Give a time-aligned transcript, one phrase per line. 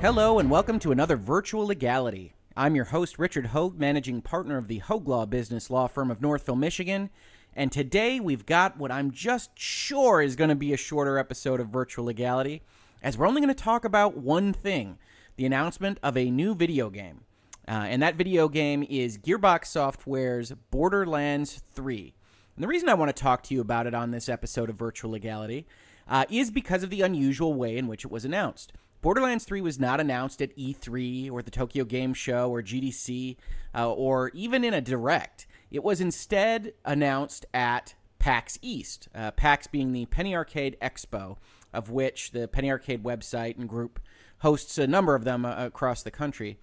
[0.00, 2.32] Hello, and welcome to another Virtual Legality.
[2.56, 6.22] I'm your host, Richard Hoeg, managing partner of the Hoeg Law Business Law Firm of
[6.22, 7.10] Northville, Michigan.
[7.56, 11.58] And today we've got what I'm just sure is going to be a shorter episode
[11.58, 12.62] of Virtual Legality,
[13.02, 14.98] as we're only going to talk about one thing
[15.34, 17.22] the announcement of a new video game.
[17.66, 22.14] Uh, and that video game is Gearbox Software's Borderlands 3.
[22.54, 24.76] And the reason I want to talk to you about it on this episode of
[24.76, 25.66] Virtual Legality
[26.06, 28.72] uh, is because of the unusual way in which it was announced.
[29.00, 33.36] Borderlands 3 was not announced at E3 or the Tokyo Game Show or GDC
[33.74, 35.46] uh, or even in a direct.
[35.70, 41.36] It was instead announced at PAX East, uh, PAX being the Penny Arcade Expo,
[41.72, 44.00] of which the Penny Arcade website and group
[44.38, 46.58] hosts a number of them uh, across the country.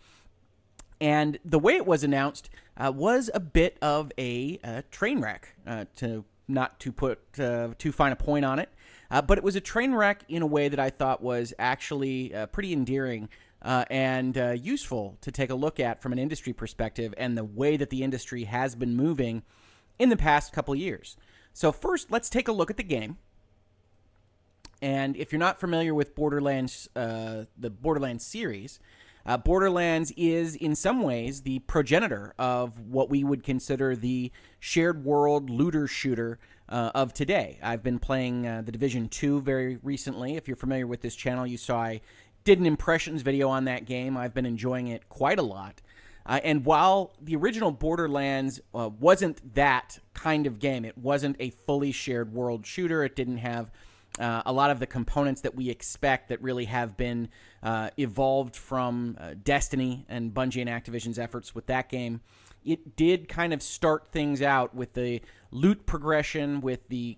[0.99, 4.59] And the way it was announced uh, was a bit of a,
[4.92, 8.70] train wreck, uh, to not to put uh, too fine a point on it.
[9.11, 12.34] Uh, but it was a train wreck in a way that I thought was actually
[12.34, 13.30] uh, pretty endearing
[13.61, 17.44] uh, and uh, useful to take a look at from an industry perspective and the
[17.44, 19.44] way that the industry has been moving
[19.98, 21.17] in the past couple years.
[21.53, 23.17] So, first, let's take a look at the game.
[24.81, 28.80] And if you're not familiar with Borderlands, uh, the Borderlands series,
[29.26, 35.03] uh, Borderlands is, in some ways, the progenitor of what we would consider the shared
[35.03, 36.38] world looter shooter
[36.69, 37.59] uh, of today.
[37.61, 40.36] I've been playing uh, the Division 2 very recently.
[40.36, 42.02] If you're familiar with this channel, you saw I
[42.43, 44.17] did an impressions video on that game.
[44.17, 45.81] I've been enjoying it quite a lot.
[46.26, 51.52] Uh, and while the original Borderlands uh, wasn't that kind of game, it wasn't a
[51.52, 53.03] fully shared world shooter.
[53.03, 53.70] It didn't have
[54.20, 57.30] uh, a lot of the components that we expect that really have been
[57.61, 62.21] uh, evolved from uh, Destiny and Bungie and Activision's efforts with that game.
[62.64, 65.21] It did kind of start things out with the
[65.55, 67.17] loot progression, with the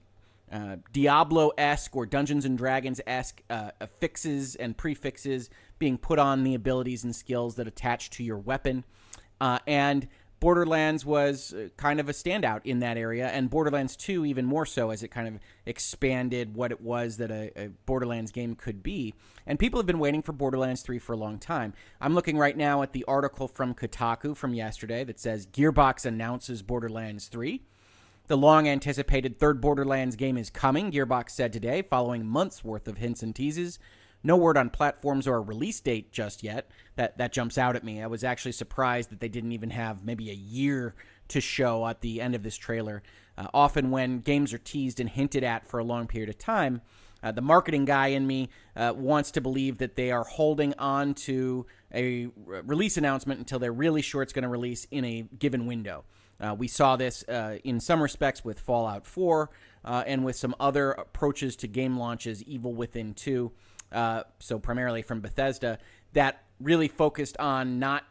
[0.51, 5.49] uh, Diablo esque or Dungeons and Dragons esque uh, affixes and prefixes
[5.79, 8.85] being put on the abilities and skills that attach to your weapon.
[9.41, 10.07] Uh, and
[10.39, 14.65] Borderlands was uh, kind of a standout in that area, and Borderlands 2 even more
[14.65, 18.83] so as it kind of expanded what it was that a, a, Borderlands game could
[18.83, 19.15] be.
[19.47, 21.73] And people have been waiting for Borderlands 3 for a long time.
[21.99, 26.61] I'm looking right now at the article from Kotaku from yesterday that says Gearbox announces
[26.61, 27.61] Borderlands 3.
[28.27, 32.97] The long anticipated third Borderlands game is coming, Gearbox said today, following months worth of
[32.97, 33.79] hints and teases.
[34.21, 36.69] No word on platforms or a release date just yet.
[36.97, 38.03] That that jumps out at me.
[38.03, 40.93] I was actually surprised that they didn't even have maybe a year
[41.29, 43.01] to show at the end of this trailer.
[43.37, 46.81] Uh, often, when games are teased and hinted at for a long period of time,
[47.23, 51.13] uh, the marketing guy in me uh, wants to believe that they are holding on
[51.13, 55.21] to a re- release announcement until they're really sure it's going to release in a
[55.39, 56.03] given window.
[56.39, 59.49] Uh, we saw this uh, in some respects with Fallout 4
[59.83, 63.51] uh, and with some other approaches to game launches, Evil Within 2
[63.91, 65.79] uh, so primarily from Bethesda,
[66.13, 68.03] that really focused on not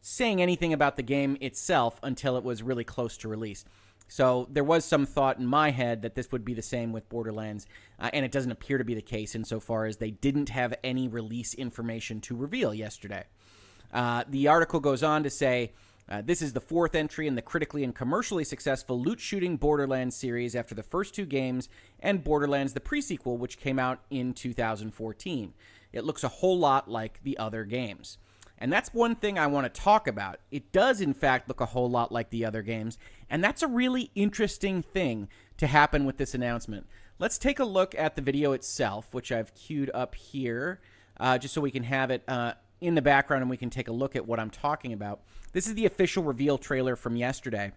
[0.00, 3.64] saying anything about the game itself until it was really close to release.
[4.06, 7.08] So there was some thought in my head that this would be the same with
[7.08, 7.66] Borderlands,
[7.98, 11.08] uh, and it doesn't appear to be the case insofar as they didn't have any
[11.08, 13.24] release information to reveal yesterday.
[13.92, 15.72] Uh, the article goes on to say
[16.08, 20.16] uh, this is the fourth entry in the critically and commercially successful loot shooting Borderlands
[20.16, 21.68] series after the first two games
[22.00, 25.54] and Borderlands the Pre-Sequel, which came out in 2014.
[25.92, 28.18] It looks a whole lot like the other games.
[28.58, 30.38] And that's one thing I want to talk about.
[30.50, 32.98] It does, in fact, look a whole lot like the other games,
[33.28, 36.86] and that's a really interesting thing to happen with this announcement.
[37.18, 40.80] Let's take a look at the video itself, which I've queued up here,
[41.18, 43.88] uh, just so we can have it uh, in the background and we can take
[43.88, 45.20] a look at what I'm talking about.
[45.54, 47.72] This is the official reveal trailer from yesterday.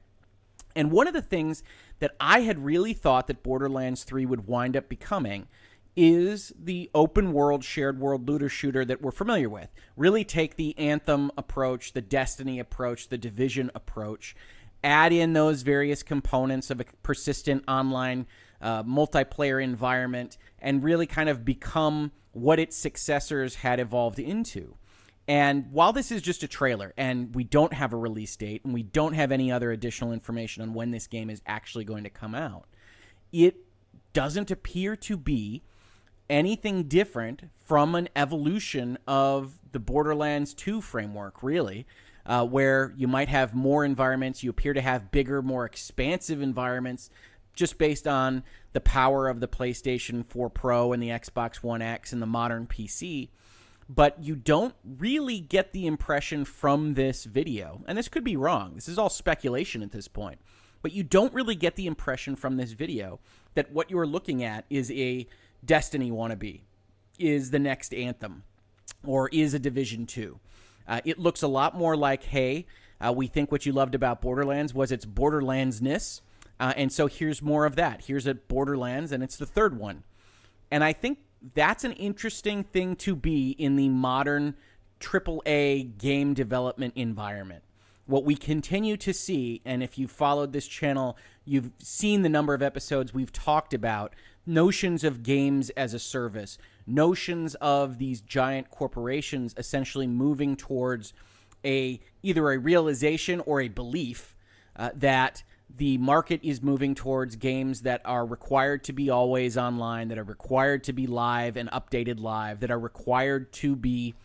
[0.75, 1.63] And one of the things
[1.99, 5.47] that I had really thought that Borderlands 3 would wind up becoming
[5.95, 9.69] is the open world, shared world looter shooter that we're familiar with.
[9.95, 14.35] Really take the Anthem approach, the Destiny approach, the Division approach,
[14.83, 18.25] add in those various components of a persistent online
[18.59, 24.75] uh, multiplayer environment, and really kind of become what its successors had evolved into.
[25.27, 28.73] And while this is just a trailer and we don't have a release date and
[28.73, 32.09] we don't have any other additional information on when this game is actually going to
[32.09, 32.65] come out,
[33.33, 33.57] it
[34.13, 35.63] doesn't appear to be
[36.29, 41.85] anything different from an evolution of the Borderlands 2 framework, really,
[42.25, 44.43] uh, where you might have more environments.
[44.43, 47.09] You appear to have bigger, more expansive environments
[47.53, 48.43] just based on
[48.73, 52.67] the power of the PlayStation 4 Pro and the Xbox One X and the modern
[52.67, 53.29] PC.
[53.89, 58.73] But you don't really get the impression from this video, and this could be wrong.
[58.75, 60.39] This is all speculation at this point.
[60.81, 63.19] But you don't really get the impression from this video
[63.55, 65.27] that what you're looking at is a
[65.65, 66.61] Destiny wannabe,
[67.17, 68.43] is the next Anthem,
[69.03, 70.39] or is a Division 2.
[70.87, 72.65] Uh, it looks a lot more like, hey,
[72.99, 76.21] uh, we think what you loved about Borderlands was its Borderlandsness.
[76.59, 78.05] Uh, and so here's more of that.
[78.05, 80.03] Here's a Borderlands, and it's the third one.
[80.71, 81.19] And I think
[81.53, 84.55] that's an interesting thing to be in the modern
[84.99, 87.63] AAA game development environment.
[88.05, 92.53] What we continue to see, and if you followed this channel, you've seen the number
[92.53, 94.13] of episodes we've talked about
[94.45, 101.13] notions of games as a service, notions of these giant corporations essentially moving towards
[101.65, 104.35] a either a realization or a belief
[104.77, 105.43] uh, that
[105.75, 110.23] the market is moving towards games that are required to be always online, that are
[110.23, 114.15] required to be live and updated live, that are required to be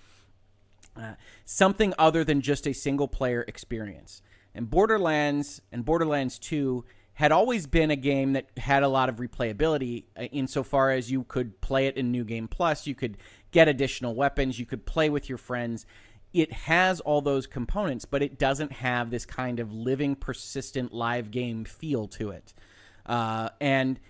[0.96, 4.22] uh, something other than just a single player experience.
[4.54, 6.84] And Borderlands and Borderlands 2
[7.14, 11.24] had always been a game that had a lot of replayability uh, insofar as you
[11.24, 13.18] could play it in New Game Plus, you could
[13.50, 15.86] get additional weapons, you could play with your friends.
[16.32, 21.30] It has all those components, but it doesn't have this kind of living, persistent live
[21.30, 22.54] game feel to it.
[23.04, 24.00] Uh, and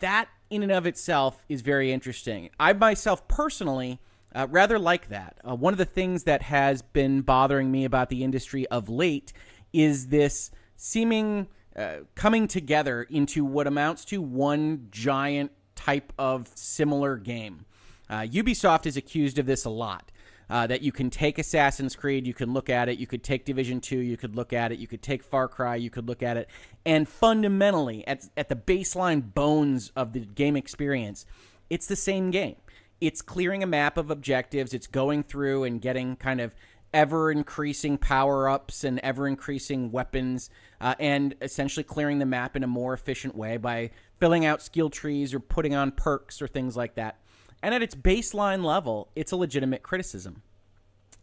[0.00, 2.50] that, in and of itself, is very interesting.
[2.60, 4.00] I myself personally
[4.34, 5.38] uh, rather like that.
[5.48, 9.32] Uh, one of the things that has been bothering me about the industry of late
[9.72, 17.16] is this seeming uh, coming together into what amounts to one giant type of similar
[17.16, 17.64] game.
[18.08, 20.10] Uh, Ubisoft is accused of this a lot.
[20.50, 23.46] Uh, that you can take Assassin's Creed, you can look at it, you could take
[23.46, 26.22] Division 2, you could look at it, you could take Far Cry, you could look
[26.22, 26.50] at it,
[26.84, 31.24] and fundamentally, at, at the baseline bones of the game experience,
[31.70, 32.56] it's the same game.
[33.00, 36.54] It's clearing a map of objectives, it's going through and getting kind of
[36.94, 40.48] ever increasing power ups and ever increasing weapons,
[40.80, 43.90] uh, and essentially clearing the map in a more efficient way by
[44.20, 47.18] filling out skill trees or putting on perks or things like that.
[47.64, 50.42] And at its baseline level, it's a legitimate criticism.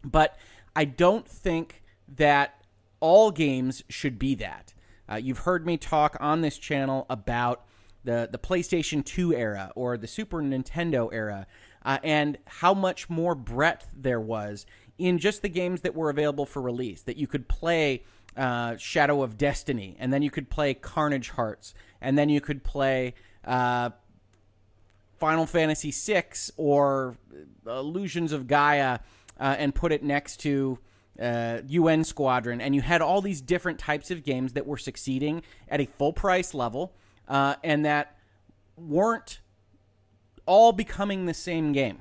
[0.04, 0.36] But
[0.74, 1.84] I don't think
[2.16, 2.64] that
[2.98, 4.74] all games should be that.
[5.08, 7.64] Uh, you've heard me talk on this channel about
[8.02, 11.46] the, the PlayStation 2 era or the Super Nintendo era
[11.84, 14.66] uh, and how much more breadth there was
[14.98, 17.02] in just the games that were available for release.
[17.02, 18.02] That you could play
[18.36, 22.64] uh, Shadow of Destiny, and then you could play Carnage Hearts, and then you could
[22.64, 23.90] play uh,
[25.22, 26.24] Final Fantasy VI
[26.56, 27.16] or
[27.64, 28.98] Illusions of Gaia,
[29.38, 30.80] uh, and put it next to.
[31.20, 35.42] UN uh, Squadron, and you had all these different types of games that were succeeding
[35.68, 36.94] at a full price level,
[37.28, 38.16] uh, and that
[38.76, 39.40] weren't
[40.46, 42.00] all becoming the same game.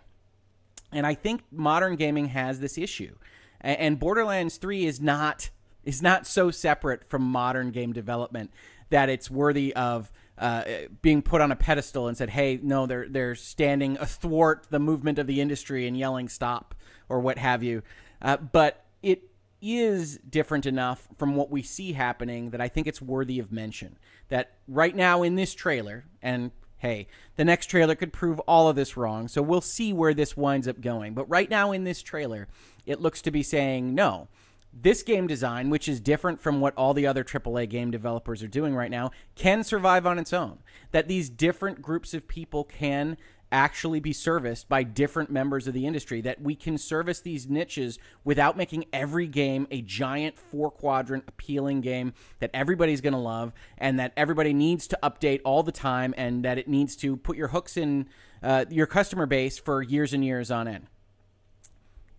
[0.93, 3.15] And I think modern gaming has this issue.
[3.59, 5.49] And Borderlands 3 is not
[5.83, 8.49] is not so separate from modern game development
[8.89, 10.63] that it's worthy of uh,
[11.03, 15.19] being put on a pedestal and said, "Hey, no, they're they're standing athwart the movement
[15.19, 16.73] of the industry and yelling stop
[17.07, 17.83] or what have you."
[18.21, 19.29] Uh, but it
[19.61, 23.97] is different enough from what we see happening that I think it's worthy of mention.
[24.29, 28.75] That right now in this trailer, and hey, the next trailer could prove all of
[28.75, 29.27] this wrong.
[29.27, 31.13] So we'll see where this winds up going.
[31.13, 32.47] But right now in this trailer,
[32.87, 34.27] it looks to be saying no.
[34.73, 38.47] This game design, which is different from what all the other AAA game developers are
[38.47, 40.59] doing right now, can survive on its own.
[40.91, 43.17] That these different groups of people can
[43.51, 46.21] actually be serviced by different members of the industry.
[46.21, 51.81] That we can service these niches without making every game a giant four quadrant appealing
[51.81, 56.13] game that everybody's going to love and that everybody needs to update all the time
[56.15, 58.07] and that it needs to put your hooks in
[58.41, 60.87] uh, your customer base for years and years on end.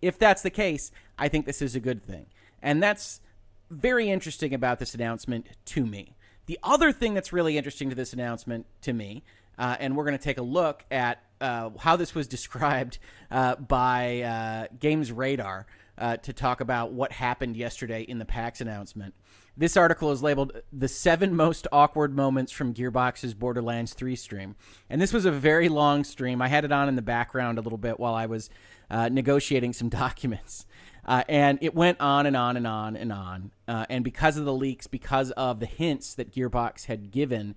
[0.03, 2.25] If that's the case i think this is a good thing
[2.63, 3.21] and that's
[3.69, 6.15] very interesting about this announcement to me
[6.47, 9.23] the other thing that's really interesting to this announcement to me
[9.57, 12.97] uh, and we're going to take a look at uh, how this was described
[13.29, 15.67] uh, by uh, Games Radar
[15.97, 19.13] uh, to talk about what happened yesterday in the PAX announcement.
[19.55, 24.55] This article is labeled The Seven Most Awkward Moments from Gearbox's Borderlands 3 stream.
[24.89, 26.41] And this was a very long stream.
[26.41, 28.49] I had it on in the background a little bit while I was
[28.89, 30.65] uh, negotiating some documents.
[31.05, 33.51] Uh, and it went on and on and on and on.
[33.67, 37.55] Uh, and because of the leaks, because of the hints that Gearbox had given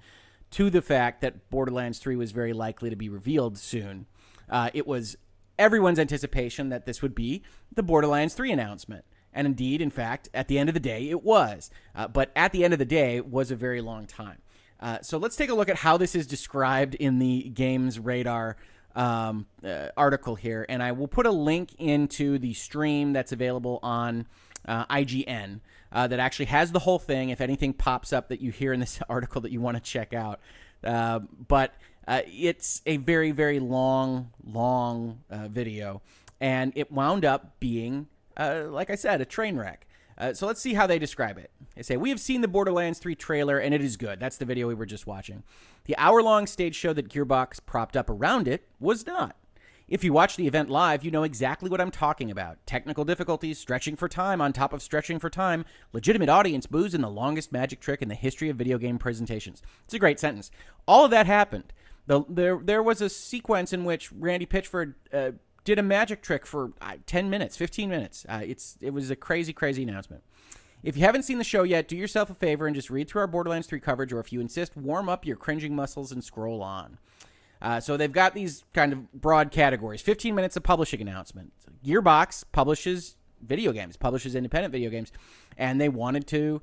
[0.53, 4.07] to the fact that Borderlands 3 was very likely to be revealed soon,
[4.49, 5.17] uh, it was
[5.59, 9.05] everyone's anticipation that this would be the Borderlands 3 announcement.
[9.33, 11.71] And indeed, in fact, at the end of the day, it was.
[11.95, 14.39] Uh, but at the end of the day, was a very long time.
[14.81, 18.57] Uh, so let's take a look at how this is described in the Games Radar
[18.97, 20.67] um, uh, article here.
[20.69, 24.27] And I will put a link into the stream that's available on
[24.67, 25.61] uh, IGN
[25.93, 27.31] uh, that actually has the whole thing.
[27.31, 30.13] If anything pops up that you hear in this article that you want to check
[30.13, 30.41] out.
[30.83, 31.75] Uh, but
[32.09, 36.03] uh, it's a very, very long, long uh, video.
[36.41, 39.86] And it wound up being, like I said, a train wreck.
[40.19, 41.51] Uh, so let's see how they describe it.
[41.75, 44.19] They say, We have seen the Borderlands 3 trailer, and it is good.
[44.19, 45.43] That's the video we were just watching.
[45.85, 49.37] The hour long stage show that Gearbox propped up around it was not.
[49.89, 52.59] If you watch the event live, you know exactly what I'm talking about.
[52.67, 57.05] Technical difficulties, stretching for time on top of stretching for time, legitimate audience boos, and
[57.05, 59.63] the longest magic trick in the history of video game presentations.
[59.85, 60.51] It's a great sentence.
[60.89, 61.73] All of that happened.
[62.09, 65.33] The, there, there was a sequence in which Randy Pitchford uh,
[65.67, 68.25] did a magic trick for uh, 10 minutes, 15 minutes.
[68.29, 70.23] Uh, it's, it was a crazy, crazy announcement.
[70.83, 73.23] If you haven't seen the show yet, do yourself a favor and just read through
[73.23, 76.63] our Borderlands 3 coverage, or if you insist, warm up your cringing muscles and scroll
[76.63, 76.99] on.
[77.61, 81.53] Uh, so they've got these kind of broad categories 15 minutes of publishing announcement.
[81.85, 85.11] Gearbox publishes video games, publishes independent video games,
[85.59, 86.63] and they wanted to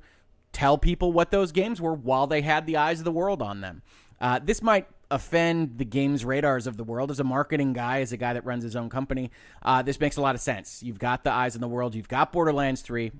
[0.52, 3.60] tell people what those games were while they had the eyes of the world on
[3.60, 3.82] them.
[4.20, 7.10] Uh, this might offend the games radars of the world.
[7.10, 9.30] As a marketing guy, as a guy that runs his own company,
[9.62, 10.82] uh, this makes a lot of sense.
[10.82, 11.94] You've got the eyes in the world.
[11.94, 13.12] You've got Borderlands 3.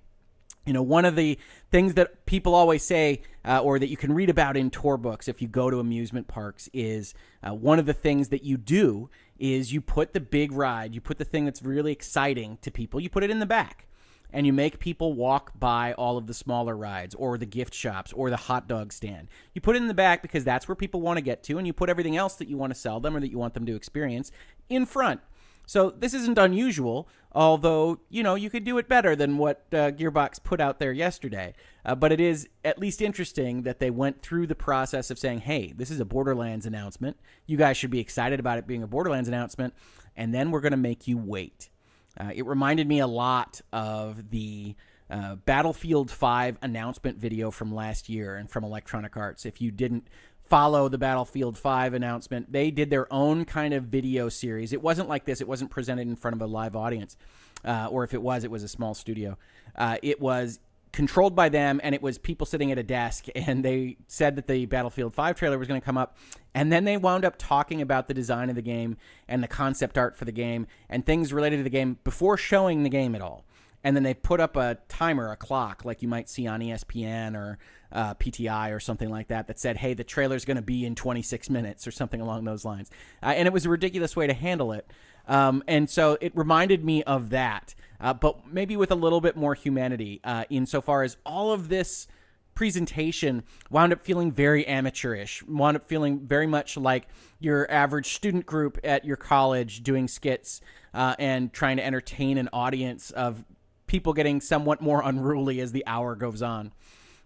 [0.66, 1.38] You know, one of the
[1.70, 5.28] things that people always say, uh, or that you can read about in tour books
[5.28, 7.14] if you go to amusement parks, is
[7.46, 11.00] uh, one of the things that you do is you put the big ride, you
[11.00, 13.86] put the thing that's really exciting to people, you put it in the back
[14.34, 18.12] and you make people walk by all of the smaller rides or the gift shops
[18.12, 19.28] or the hot dog stand.
[19.54, 21.66] You put it in the back because that's where people want to get to, and
[21.66, 23.64] you put everything else that you want to sell them or that you want them
[23.64, 24.32] to experience
[24.68, 25.20] in front.
[25.66, 29.92] So this isn't unusual, although you know you could do it better than what uh,
[29.92, 31.54] Gearbox put out there yesterday.
[31.84, 35.40] Uh, but it is at least interesting that they went through the process of saying,
[35.40, 37.16] "Hey, this is a Borderlands announcement.
[37.46, 39.74] You guys should be excited about it being a Borderlands announcement,
[40.16, 41.70] and then we're going to make you wait."
[42.18, 44.74] Uh, it reminded me a lot of the
[45.10, 49.44] uh, Battlefield 5 announcement video from last year and from Electronic Arts.
[49.44, 50.08] If you didn't
[50.44, 54.72] follow the Battlefield 5 announcement, they did their own kind of video series.
[54.72, 57.16] It wasn't like this, it wasn't presented in front of a live audience.
[57.64, 59.38] Uh, or if it was, it was a small studio.
[59.74, 60.60] Uh, it was
[60.94, 64.46] controlled by them, and it was people sitting at a desk, and they said that
[64.46, 66.16] the Battlefield 5 trailer was going to come up,
[66.54, 68.96] and then they wound up talking about the design of the game
[69.28, 72.84] and the concept art for the game and things related to the game before showing
[72.84, 73.44] the game at all.
[73.82, 77.36] And then they put up a timer, a clock, like you might see on ESPN
[77.36, 77.58] or
[77.92, 80.94] uh, PTI or something like that, that said, hey, the trailer's going to be in
[80.94, 82.90] 26 minutes or something along those lines.
[83.22, 84.90] Uh, and it was a ridiculous way to handle it.
[85.26, 87.74] Um, and so it reminded me of that
[88.04, 92.06] uh, but maybe with a little bit more humanity uh, insofar as all of this
[92.54, 97.08] presentation wound up feeling very amateurish, wound up feeling very much like
[97.40, 100.60] your average student group at your college doing skits
[100.92, 103.42] uh, and trying to entertain an audience of
[103.86, 106.72] people getting somewhat more unruly as the hour goes on.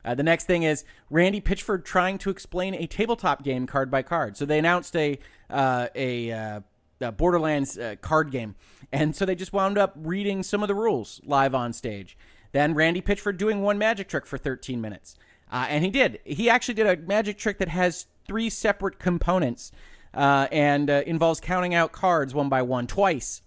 [0.05, 4.03] Uh, the next thing is Randy Pitchford trying to explain a tabletop game card by
[4.03, 4.37] card.
[4.37, 5.19] So they announced a
[5.51, 6.63] uh, a
[7.01, 8.55] uh, Borderlands uh, card game.
[8.93, 12.17] And so they just wound up reading some of the rules live on stage.
[12.53, 15.17] Then Randy Pitchford doing one magic trick for 13 minutes.
[15.51, 16.21] Uh, and he did.
[16.25, 19.73] He actually did a magic trick that has three separate components
[20.15, 23.43] uh, and uh, involves counting out cards one by one twice.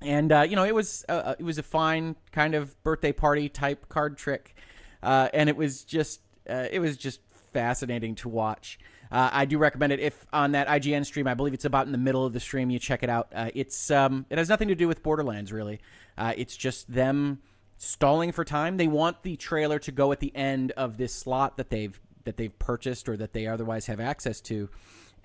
[0.00, 3.88] And uh, you know, it was it was a fine kind of birthday party type
[3.88, 4.54] card trick,
[5.02, 7.20] and it was just it was just
[7.52, 8.78] fascinating to watch.
[9.10, 11.26] Uh, I do recommend it if on that IGN stream.
[11.26, 12.70] I believe it's about in the middle of the stream.
[12.70, 13.28] You check it out.
[13.34, 15.80] Uh, it's um, it has nothing to do with Borderlands really.
[16.16, 17.40] Uh, it's just them
[17.78, 18.76] stalling for time.
[18.76, 22.36] They want the trailer to go at the end of this slot that they've that
[22.36, 24.68] they've purchased or that they otherwise have access to,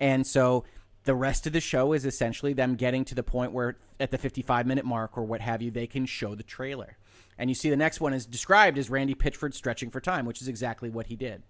[0.00, 0.64] and so
[1.04, 4.18] the rest of the show is essentially them getting to the point where at the
[4.18, 6.96] 55 minute mark or what have you, they can show the trailer.
[7.36, 10.40] And you see the next one is described as Randy Pitchford stretching for time, which
[10.40, 11.42] is exactly what he did.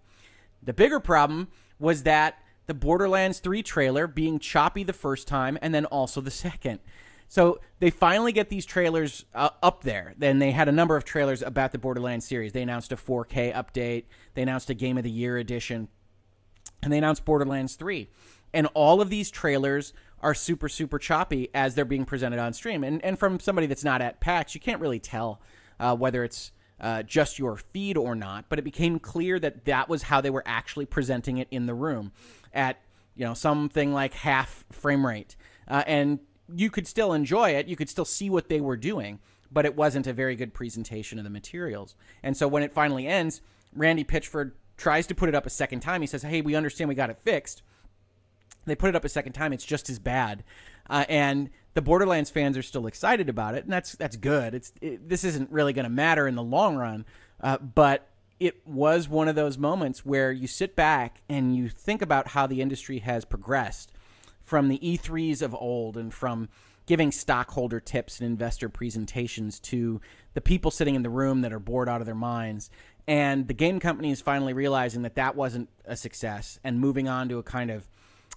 [0.64, 5.74] The bigger problem was that the Borderlands 3 trailer being choppy the first time and
[5.74, 6.80] then also the second.
[7.28, 10.14] So they finally get these trailers uh, up there.
[10.16, 12.52] Then they had a number of trailers about the Borderlands series.
[12.52, 14.04] They announced a 4K update,
[14.34, 15.88] they announced a Game of the Year edition,
[16.82, 18.08] and they announced Borderlands 3.
[18.52, 22.84] And all of these trailers are super super choppy as they're being presented on stream.
[22.84, 25.40] And and from somebody that's not at PAX, you can't really tell
[25.80, 26.52] uh, whether it's
[26.84, 28.44] uh, just your feed or not.
[28.50, 31.74] But it became clear that that was how they were actually presenting it in the
[31.74, 32.12] room
[32.52, 32.78] at
[33.16, 35.34] you know something like half frame rate,
[35.66, 36.18] uh, and
[36.54, 37.68] you could still enjoy it.
[37.68, 39.18] You could still see what they were doing,
[39.50, 41.94] but it wasn't a very good presentation of the materials.
[42.22, 43.40] And so when it finally ends,
[43.74, 46.02] Randy Pitchford tries to put it up a second time.
[46.02, 47.62] He says, "Hey, we understand we got it fixed."
[48.66, 49.54] They put it up a second time.
[49.54, 50.44] It's just as bad,
[50.90, 54.54] uh, and the Borderlands fans are still excited about it, and that's that's good.
[54.54, 57.04] It's it, this isn't really going to matter in the long run,
[57.40, 58.08] uh, but
[58.40, 62.46] it was one of those moments where you sit back and you think about how
[62.46, 63.92] the industry has progressed
[64.42, 66.48] from the E3s of old and from
[66.86, 70.00] giving stockholder tips and investor presentations to
[70.34, 72.70] the people sitting in the room that are bored out of their minds.
[73.06, 77.28] And the game company is finally realizing that that wasn't a success and moving on
[77.30, 77.88] to a kind of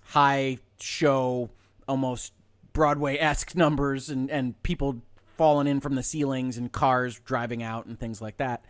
[0.03, 1.49] high show,
[1.87, 2.33] almost
[2.77, 5.01] Broadway esque numbers and, and people
[5.35, 8.63] falling in from the ceilings and cars driving out and things like that.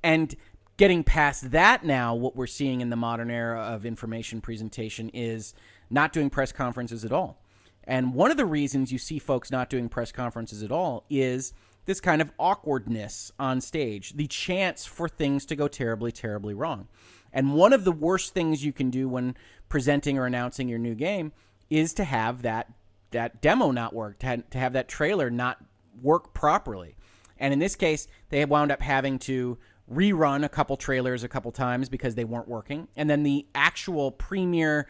[0.00, 0.32] And
[0.76, 5.54] getting past that now, what we're seeing in the modern era of information presentation is
[5.90, 7.42] not doing press conferences at all.
[7.82, 11.52] And one of the reasons you see folks not doing press conferences at all is
[11.84, 16.86] this kind of awkwardness on stage, the chance for things to go terribly, terribly wrong.
[17.32, 19.34] And one of the worst things you can do when
[19.68, 21.32] presenting or announcing your new game
[21.70, 22.72] is to have that
[23.10, 25.58] that demo not work, to have, to have that trailer not
[26.02, 26.96] work properly.
[27.38, 29.58] And in this case, they wound up having to
[29.92, 32.88] rerun a couple trailers a couple times because they weren't working.
[32.96, 34.86] And then the actual premiere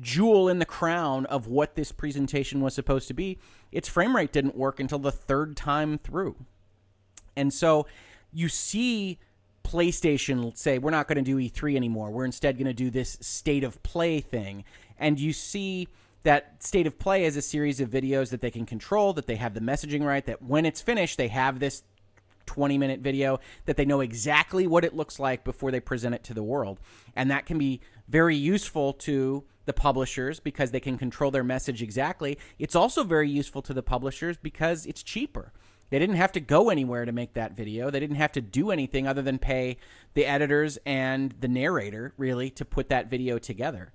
[0.00, 3.38] jewel in the crown of what this presentation was supposed to be,
[3.70, 6.36] its frame rate didn't work until the third time through.
[7.36, 7.86] And so
[8.32, 9.18] you see
[9.64, 12.10] PlayStation say, we're not going to do E3 anymore.
[12.10, 14.64] We're instead going to do this state of play thing.
[14.98, 15.88] And you see
[16.22, 19.36] that state of play is a series of videos that they can control, that they
[19.36, 21.82] have the messaging right, that when it's finished, they have this
[22.46, 26.24] 20 minute video that they know exactly what it looks like before they present it
[26.24, 26.80] to the world.
[27.14, 31.82] And that can be very useful to the publishers because they can control their message
[31.82, 32.38] exactly.
[32.58, 35.52] It's also very useful to the publishers because it's cheaper.
[35.90, 37.90] They didn't have to go anywhere to make that video.
[37.90, 39.76] They didn't have to do anything other than pay
[40.14, 43.92] the editors and the narrator, really, to put that video together.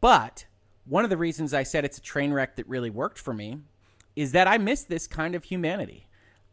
[0.00, 0.46] But
[0.86, 3.58] one of the reasons I said it's a train wreck that really worked for me
[4.14, 6.06] is that I miss this kind of humanity.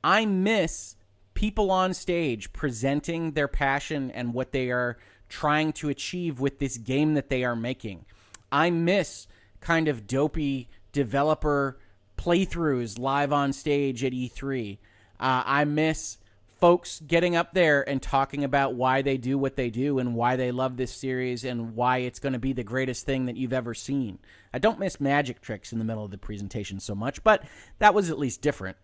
[0.04, 0.96] I miss
[1.34, 4.98] people on stage presenting their passion and what they are
[5.30, 8.06] trying to achieve with this game that they are making.
[8.52, 9.28] I miss
[9.62, 11.80] kind of dopey developer
[12.18, 14.78] playthroughs live on stage at E3.
[15.20, 16.18] Uh, I miss
[16.64, 20.38] folks getting up there and talking about why they do what they do and why
[20.38, 23.52] they love this series and why it's going to be the greatest thing that you've
[23.52, 24.18] ever seen.
[24.54, 27.44] I don't miss magic tricks in the middle of the presentation so much, but
[27.80, 28.78] that was at least different.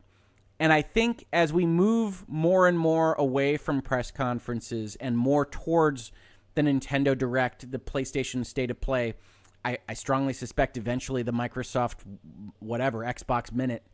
[0.60, 5.46] And I think as we move more and more away from press conferences and more
[5.46, 6.12] towards
[6.56, 9.14] the Nintendo Direct, the PlayStation State of Play,
[9.64, 12.00] I, I strongly suspect eventually the Microsoft,
[12.60, 13.88] whatever, Xbox Minute,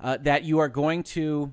[0.00, 1.52] uh, that you are going to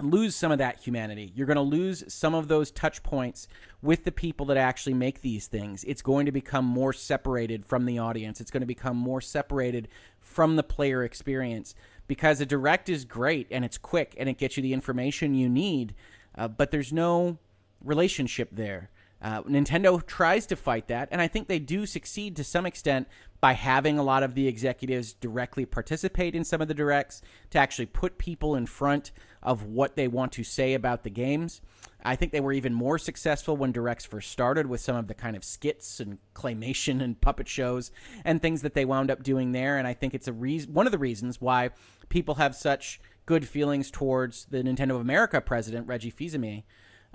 [0.00, 1.32] lose some of that humanity.
[1.34, 3.46] You're going to lose some of those touch points
[3.80, 5.84] with the people that actually make these things.
[5.84, 8.40] It's going to become more separated from the audience.
[8.40, 9.88] It's going to become more separated
[10.20, 11.74] from the player experience
[12.06, 15.48] because a direct is great and it's quick and it gets you the information you
[15.48, 15.94] need,
[16.36, 17.38] uh, but there's no
[17.82, 18.90] relationship there.
[19.24, 23.08] Uh, Nintendo tries to fight that, and I think they do succeed to some extent
[23.40, 27.58] by having a lot of the executives directly participate in some of the directs to
[27.58, 31.62] actually put people in front of what they want to say about the games.
[32.04, 35.14] I think they were even more successful when directs first started with some of the
[35.14, 37.90] kind of skits and claymation and puppet shows
[38.26, 39.78] and things that they wound up doing there.
[39.78, 41.70] And I think it's a reason, one of the reasons why
[42.10, 46.64] people have such good feelings towards the Nintendo of America president Reggie Fils-Aimé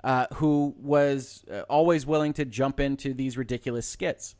[0.02, 4.34] uh, who was uh, always willing to jump into these ridiculous skits.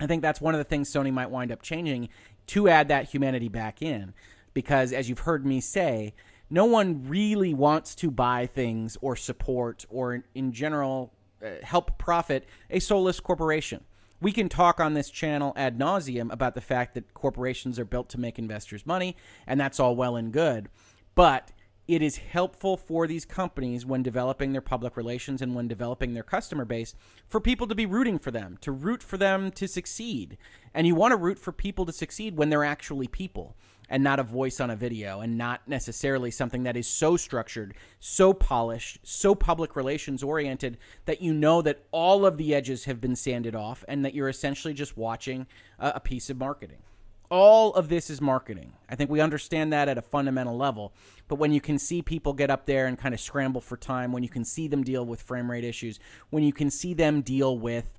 [0.00, 2.08] I think that's one of the things Sony might wind up changing
[2.48, 4.14] to add that humanity back in.
[4.54, 6.14] Because as you've heard me say,
[6.50, 11.12] no one really wants to buy things or support or, in general,
[11.44, 13.84] uh, help profit a soulless corporation.
[14.20, 18.08] We can talk on this channel ad nauseum about the fact that corporations are built
[18.10, 20.68] to make investors money, and that's all well and good.
[21.14, 21.52] But
[21.88, 26.22] it is helpful for these companies when developing their public relations and when developing their
[26.22, 26.94] customer base
[27.26, 30.36] for people to be rooting for them, to root for them to succeed.
[30.74, 33.56] And you want to root for people to succeed when they're actually people
[33.88, 37.74] and not a voice on a video and not necessarily something that is so structured,
[38.00, 43.00] so polished, so public relations oriented that you know that all of the edges have
[43.00, 45.46] been sanded off and that you're essentially just watching
[45.78, 46.82] a, piece of marketing
[47.30, 48.72] all of this is marketing.
[48.88, 50.92] I think we understand that at a fundamental level.
[51.28, 54.12] But when you can see people get up there and kind of scramble for time,
[54.12, 55.98] when you can see them deal with frame rate issues,
[56.30, 57.90] when you can see them deal with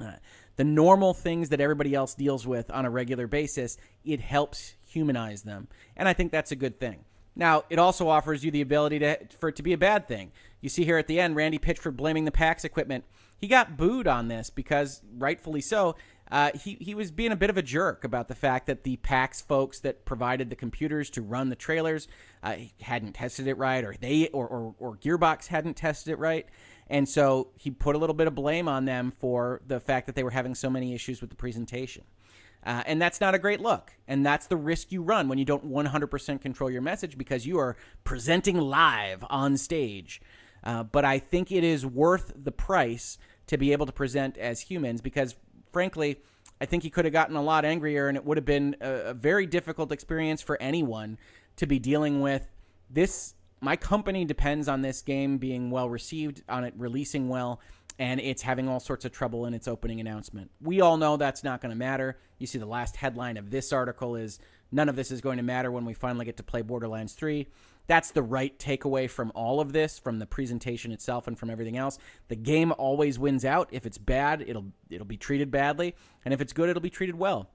[0.00, 0.12] uh,
[0.56, 5.42] the normal things that everybody else deals with on a regular basis, it helps humanize
[5.42, 5.68] them.
[5.96, 7.04] And I think that's a good thing.
[7.36, 10.30] Now, it also offers you the ability to, for it to be a bad thing.
[10.60, 13.04] You see here at the end, Randy Pitchford blaming the PAX equipment.
[13.36, 15.96] He got booed on this because, rightfully so,
[16.30, 18.96] uh, he, he was being a bit of a jerk about the fact that the
[18.96, 22.08] PAX folks that provided the computers to run the trailers
[22.42, 26.46] uh, hadn't tested it right, or they or, or, or Gearbox hadn't tested it right.
[26.88, 30.14] And so he put a little bit of blame on them for the fact that
[30.14, 32.04] they were having so many issues with the presentation.
[32.64, 33.92] Uh, and that's not a great look.
[34.08, 37.58] And that's the risk you run when you don't 100% control your message because you
[37.58, 40.20] are presenting live on stage.
[40.62, 44.62] Uh, but I think it is worth the price to be able to present as
[44.62, 45.36] humans because,
[45.74, 46.22] frankly,
[46.60, 49.10] I think he could have gotten a lot angrier and it would have been a,
[49.10, 51.18] a very difficult experience for anyone
[51.56, 52.46] to be dealing with
[52.88, 53.34] this.
[53.60, 57.60] My company depends on this game being well received, on it releasing well,
[57.98, 60.50] and it's having all sorts of trouble in its opening announcement.
[60.60, 62.18] We all know that's not going to matter.
[62.38, 64.38] You see, the last headline of this article is
[64.74, 67.46] none of this is going to matter when we finally get to play Borderlands 3.
[67.86, 71.76] That's the right takeaway from all of this, from the presentation itself and from everything
[71.76, 71.98] else.
[72.28, 73.68] The game always wins out.
[73.72, 77.14] If it's bad, it'll it'll be treated badly, and if it's good, it'll be treated
[77.14, 77.50] well.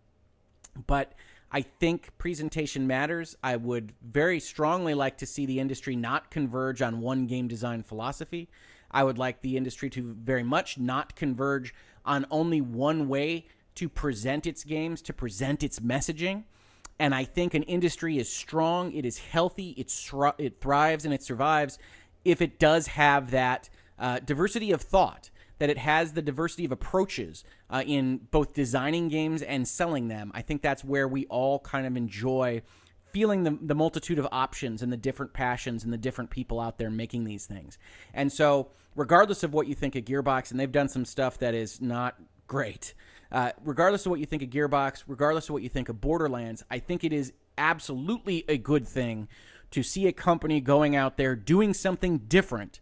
[0.88, 1.13] But
[1.51, 3.36] I think presentation matters.
[3.43, 7.82] I would very strongly like to see the industry not converge on one game design
[7.82, 8.49] philosophy.
[8.91, 11.73] I would like the industry to very much not converge
[12.05, 16.43] on only one way to present its games, to present its messaging.
[17.00, 19.92] And I think an industry is strong, it is healthy, it,
[20.38, 21.80] it thrives, and it survives
[22.26, 26.72] if it does have that uh, diversity of thought, that it has the diversity of
[26.72, 30.32] approaches uh, in both designing games and selling them.
[30.34, 32.62] I think that's where we all kind of enjoy
[33.12, 36.78] feeling the, the multitude of options and the different passions and the different people out
[36.78, 37.78] there making these things.
[38.14, 41.54] And so, regardless of what you think of Gearbox, and they've done some stuff that
[41.54, 42.16] is not
[42.48, 42.94] great,
[43.32, 46.63] uh, regardless of what you think of Gearbox, regardless of what you think of Borderlands,
[46.70, 49.28] I think it is absolutely a good thing
[49.72, 52.80] to see a company going out there doing something different,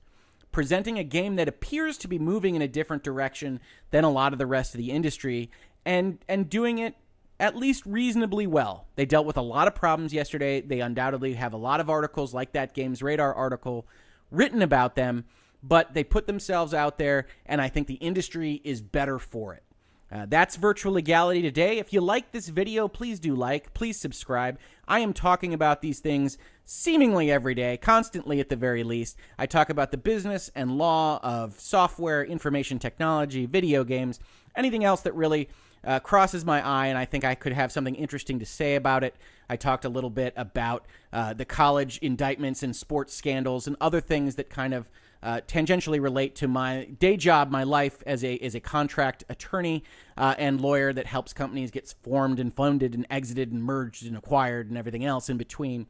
[0.52, 3.60] presenting a game that appears to be moving in a different direction
[3.92, 5.52] than a lot of the rest of the industry,
[5.86, 6.96] and and doing it
[7.40, 8.88] at least reasonably well.
[8.96, 10.62] They dealt with a lot of problems yesterday.
[10.62, 13.86] They undoubtedly have a lot of articles like that Games Radar article
[14.32, 15.26] written about them,
[15.62, 19.64] but they put themselves out there, and I think the industry is better for it.
[20.12, 21.80] Uh, that's virtual legality today.
[21.80, 24.58] If you like this video, please do like, please subscribe.
[24.88, 29.18] I am talking about these things seemingly every day, constantly at the very least.
[29.38, 34.20] I talk about the business and law of software, information technology, video games,
[34.56, 35.50] anything else that really
[35.84, 39.04] uh, crosses my eye, and I think I could have something interesting to say about
[39.04, 39.16] it.
[39.50, 44.02] I talked a little bit about uh, the college indictments and sports scandals and other
[44.02, 44.90] things that kind of
[45.24, 49.84] uh, tangentially relate to my day job, my life as a as a contract attorney
[50.16, 54.18] uh, and lawyer that helps companies get formed and funded and exited and merged and
[54.18, 55.88] acquired and everything else in between.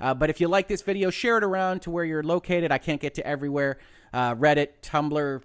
[0.00, 2.70] Uh, but if you like this video, share it around to where you're located.
[2.70, 3.78] I can't get to everywhere.
[4.12, 5.42] Uh, Reddit, Tumblr,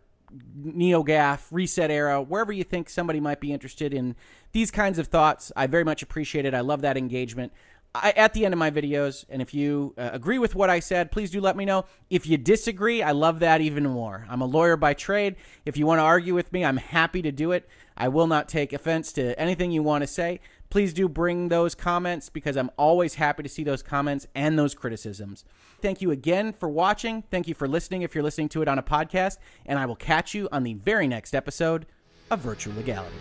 [0.63, 4.15] NeoGAF, Reset Era, wherever you think somebody might be interested in
[4.52, 5.52] these kinds of thoughts.
[5.56, 6.54] I very much appreciate it.
[6.54, 7.52] I love that engagement.
[7.95, 10.79] I, at the end of my videos, and if you uh, agree with what I
[10.79, 11.86] said, please do let me know.
[12.10, 14.25] If you disagree, I love that even more.
[14.27, 15.36] I'm a lawyer by trade.
[15.63, 17.69] If you want to argue with me, I'm happy to do it.
[17.95, 20.39] I will not take offense to anything you want to say.
[20.71, 24.73] Please do bring those comments because I'm always happy to see those comments and those
[24.73, 25.45] criticisms.
[25.79, 27.21] Thank you again for watching.
[27.29, 29.95] Thank you for listening if you're listening to it on a podcast, and I will
[29.95, 31.86] catch you on the very next episode
[32.32, 33.17] of Virtual Legality.